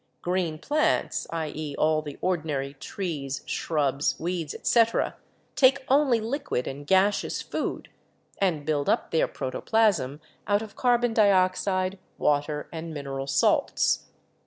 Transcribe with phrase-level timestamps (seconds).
[0.23, 5.15] Green plants— i.e., all the ordinary trees, shrubs, weeds, etc.—
[5.55, 7.87] take only liquid and gaseous food
[8.39, 14.07] and build up their protoplasm out of car bon dioxide, water and mineral salts.